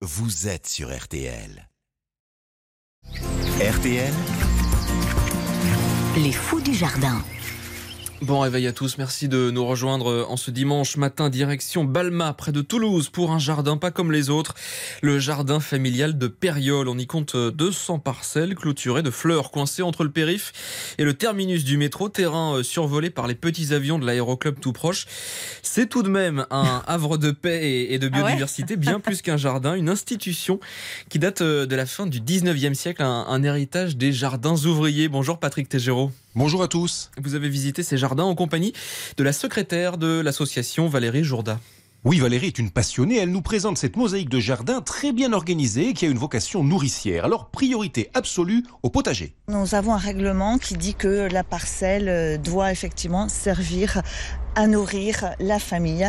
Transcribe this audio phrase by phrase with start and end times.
[0.00, 1.68] vous êtes sur RTL.
[3.60, 4.14] RTL,
[6.16, 7.20] Les fous du jardin.
[8.20, 12.50] Bon réveil à tous, merci de nous rejoindre en ce dimanche matin direction Balma près
[12.50, 14.54] de Toulouse pour un jardin pas comme les autres,
[15.02, 16.88] le jardin familial de Périol.
[16.88, 20.52] On y compte 200 parcelles clôturées de fleurs coincées entre le périph
[20.98, 24.72] et le terminus du métro, terrain euh, survolé par les petits avions de l'aéroclub tout
[24.72, 25.06] proche.
[25.62, 28.24] C'est tout de même un havre de paix et- de Ah ouais?
[28.24, 30.58] biodiversité, bien plus qu'un jardin, une institution
[31.08, 35.06] qui date euh, de la fin du 19e siècle, un, un héritage des jardins ouvriers.
[35.08, 36.10] Bonjour Patrick Tégéraud.
[36.34, 37.10] Bonjour à tous.
[37.16, 38.74] Vous avez visité ces jardins en compagnie
[39.16, 41.58] de la secrétaire de l'association Valérie Jourda.
[42.04, 43.16] Oui, Valérie est une passionnée.
[43.16, 47.24] Elle nous présente cette mosaïque de jardin très bien organisée qui a une vocation nourricière.
[47.24, 49.34] Alors, priorité absolue au potager.
[49.48, 54.02] Nous avons un règlement qui dit que la parcelle euh, doit effectivement servir
[54.54, 56.04] à nourrir la famille.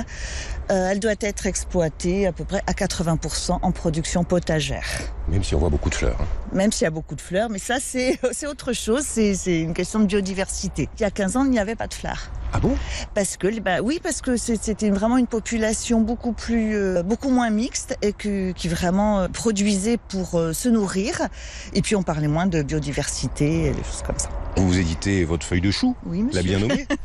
[0.71, 4.85] Euh, elle doit être exploitée à peu près à 80% en production potagère.
[5.27, 6.17] Même si on voit beaucoup de fleurs.
[6.21, 6.25] hein.
[6.53, 9.99] Même s'il y a beaucoup de fleurs, mais ça c'est autre chose, c'est une question
[9.99, 10.87] de biodiversité.
[10.99, 12.29] Il y a 15 ans, il n'y avait pas de fleurs.
[12.53, 12.75] Ah bon?
[13.13, 17.51] Parce que, bah oui, parce que c'était vraiment une population beaucoup plus, euh, beaucoup moins
[17.51, 21.27] mixte et que, qui vraiment euh, produisait pour euh, se nourrir.
[21.73, 24.29] Et puis on parlait moins de biodiversité et des choses comme ça.
[24.57, 26.41] Vous éditez votre feuille de chou, Oui, monsieur.
[26.41, 26.87] l'a bien nommée.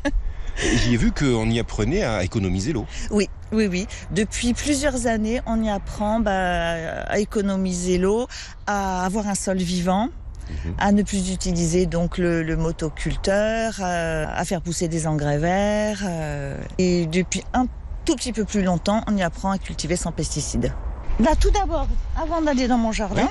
[0.56, 2.86] J'y ai vu qu'on y apprenait à économiser l'eau.
[3.10, 3.86] Oui, oui, oui.
[4.12, 8.26] Depuis plusieurs années, on y apprend bah, à économiser l'eau,
[8.66, 10.08] à avoir un sol vivant,
[10.50, 10.74] Mhm.
[10.78, 16.02] à ne plus utiliser donc le, le motoculteur, euh, à faire pousser des engrais verts.
[16.04, 17.64] euh, et depuis un
[18.04, 20.70] tout petit peu plus longtemps, on y apprend à cultiver sans pesticides.
[21.18, 21.88] Là, tout d'abord,
[22.20, 23.28] avant d'aller dans mon jardin,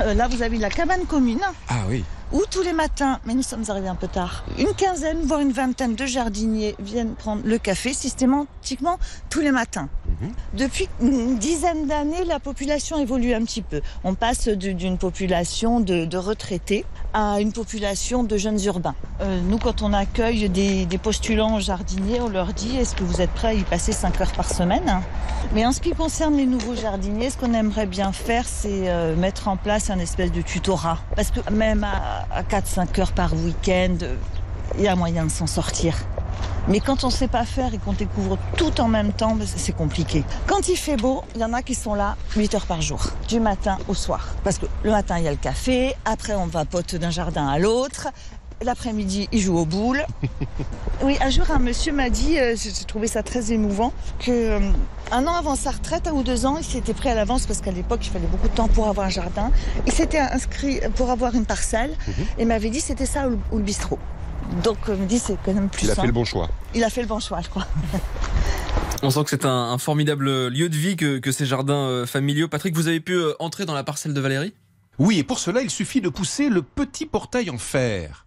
[0.00, 2.02] euh, là, vous avez la cabane commune Ah oui.
[2.34, 5.52] Où tous les matins, mais nous sommes arrivés un peu tard, une quinzaine, voire une
[5.52, 8.98] vingtaine de jardiniers viennent prendre le café systématiquement
[9.30, 9.88] tous les matins.
[10.20, 10.32] Mhm.
[10.54, 13.80] Depuis une dizaine d'années, la population évolue un petit peu.
[14.02, 18.96] On passe d'une population de, de retraités à une population de jeunes urbains.
[19.20, 23.20] Euh, nous, quand on accueille des, des postulants jardiniers, on leur dit est-ce que vous
[23.20, 25.00] êtes prêts à y passer 5 heures par semaine
[25.54, 29.14] Mais en ce qui concerne les nouveaux jardiniers, ce qu'on aimerait bien faire, c'est euh,
[29.14, 30.98] mettre en place un espèce de tutorat.
[31.14, 34.16] Parce que même à, à 4-5 heures par week-end, euh,
[34.76, 35.94] il y a moyen de s'en sortir.
[36.66, 39.76] Mais quand on ne sait pas faire et qu'on découvre tout en même temps, c'est
[39.76, 40.24] compliqué.
[40.46, 43.04] Quand il fait beau, il y en a qui sont là 8 heures par jour,
[43.28, 44.28] du matin au soir.
[44.44, 47.46] Parce que le matin, il y a le café, après on va pote d'un jardin
[47.46, 48.08] à l'autre,
[48.64, 50.04] l'après-midi, ils jouent aux boules.
[51.02, 54.60] Oui, un jour, un monsieur m'a dit, euh, j'ai trouvé ça très émouvant, que euh,
[55.12, 57.60] un an avant sa retraite, un ou deux ans, il s'était pris à l'avance parce
[57.60, 59.50] qu'à l'époque, il fallait beaucoup de temps pour avoir un jardin.
[59.86, 61.94] Il s'était inscrit pour avoir une parcelle
[62.38, 63.98] et m'avait dit c'était ça ou le, ou le bistrot.
[64.62, 66.48] Donc, euh, me dit c'est quand même plus Il a fait le bon choix.
[66.74, 67.66] Il a fait le bon choix, je crois.
[69.02, 72.06] On sent que c'est un, un formidable lieu de vie que, que ces jardins euh,
[72.06, 72.48] familiaux.
[72.48, 74.54] Patrick, vous avez pu euh, entrer dans la parcelle de Valérie?
[74.98, 78.23] Oui, et pour cela, il suffit de pousser le petit portail en fer.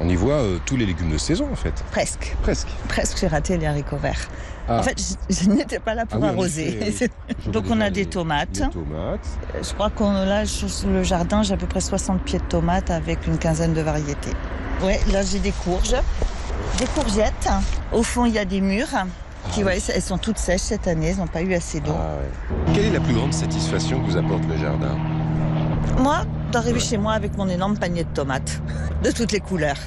[0.00, 1.74] On y voit euh, tous les légumes de saison, en fait.
[1.90, 2.34] Presque.
[2.42, 2.68] Presque.
[2.88, 4.28] Presque, j'ai raté les haricots verts.
[4.68, 4.78] Ah.
[4.78, 4.96] En fait,
[5.28, 6.86] je, je n'étais pas là pour Ah oui, en arroser.
[6.86, 7.10] effet,
[7.52, 8.58] Donc, on a des les- tomates.
[8.58, 9.28] les tomates.
[9.62, 12.90] Je crois qu'on là, sur le jardin, j'ai à peu près 60 pieds de tomates
[12.90, 14.32] avec une quinzaine de variétés.
[14.82, 15.96] Ouais, là, j'ai des courges,
[16.78, 17.48] des courgettes.
[17.92, 18.86] Au fond, il y a des mûres.
[19.50, 21.92] Qui, Ah ouais, elles sont toutes sèches cette année, elles n'ont pas eu assez d'eau.
[21.96, 22.72] Ah ouais.
[22.74, 24.96] Quelle est la plus grande satisfaction que vous apporte le jardin?
[25.98, 28.60] Moi, d'arriver chez moi avec mon énorme panier de tomates,
[29.02, 29.78] de toutes les couleurs.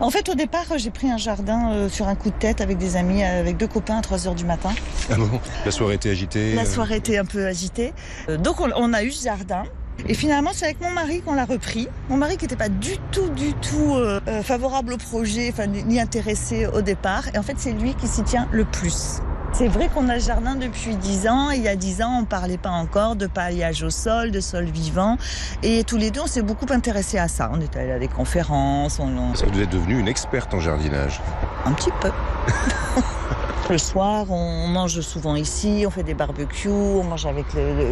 [0.00, 2.78] En fait, au départ, j'ai pris un jardin euh, sur un coup de tête avec
[2.78, 4.70] des amis, euh, avec deux copains à 3 heures du matin.
[5.10, 5.40] Ah bon?
[5.64, 7.92] La soirée était agitée La euh, soirée était un peu agitée.
[8.28, 9.64] Euh, Donc, on, on a eu ce jardin.
[10.08, 11.88] Et finalement, c'est avec mon mari qu'on l'a repris.
[12.08, 15.52] Mon mari qui n'était pas du tout, du tout euh, euh, favorable au projet,
[15.86, 17.24] ni intéressé au départ.
[17.34, 19.18] Et en fait, c'est lui qui s'y tient le plus.
[19.60, 21.50] C'est vrai qu'on a le jardin depuis 10 ans.
[21.50, 24.40] Et il y a 10 ans, on parlait pas encore de paillage au sol, de
[24.40, 25.18] sol vivant.
[25.62, 27.50] Et tous les deux, on s'est beaucoup intéressés à ça.
[27.52, 31.20] On est allé à des conférences, on, on- Vous êtes devenue une experte en jardinage.
[31.66, 32.10] un petit peu.
[33.68, 37.44] Le soir, on mange souvent ici, on fait des barbecues, on mange avec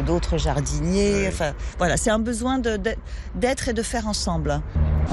[0.06, 1.28] d'autres jardiniers.
[1.28, 4.62] Enfin, voilà, c'est un besoin d'être et de faire ensemble.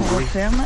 [0.00, 0.64] On referme.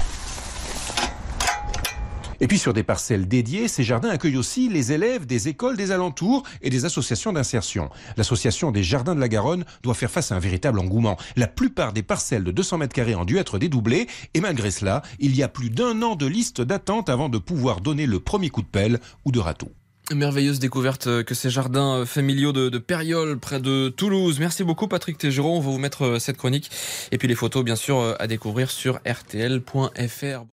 [2.41, 5.91] Et puis sur des parcelles dédiées, ces jardins accueillent aussi les élèves des écoles des
[5.93, 7.91] alentours et des associations d'insertion.
[8.17, 11.17] L'association des jardins de la Garonne doit faire face à un véritable engouement.
[11.37, 15.03] La plupart des parcelles de 200 mètres carrés ont dû être dédoublées et malgré cela,
[15.19, 18.51] il y a plus d'un an de liste d'attente avant de pouvoir donner le premier
[18.51, 19.71] coup de pelle ou de râteau.
[20.15, 24.41] Merveilleuse découverte euh, que ces jardins euh, familiaux de, de près de Toulouse.
[24.41, 25.57] Merci beaucoup Patrick Tégéraud.
[25.57, 26.71] On va vous mettre euh, cette chronique
[27.13, 30.45] et puis les photos bien sûr à découvrir sur rtl.fr.